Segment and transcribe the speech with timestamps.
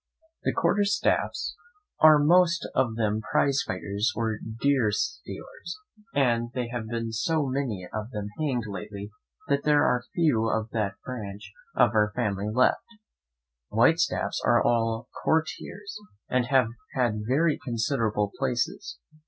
[0.41, 1.53] The Quarterstaffs
[1.99, 5.77] are most of them prize fighters or deer stealers;
[6.15, 9.11] there have been so many of them hanged lately
[9.47, 12.81] that there are very few of that branch of our family left.
[13.69, 15.95] The Whitestaffs are all courtiers,
[16.27, 18.97] and have had very considerable places.